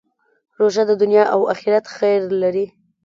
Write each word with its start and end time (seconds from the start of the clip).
روژه 0.59 0.83
د 0.87 0.91
دنیا 1.01 1.23
او 1.33 1.41
آخرت 1.53 1.85
خیر 1.95 2.21
لري. 2.41 2.65